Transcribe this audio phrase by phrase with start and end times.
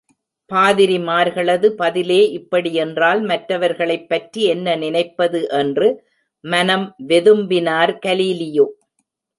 [0.51, 5.89] பாதிரிமார்களது பதிலே இப்படி என்றால் மற்றவர்களைப் பற்றி என்ன நினைப்பது என்று
[6.43, 8.67] மனம் வெதும்பினார் கலீலியோ!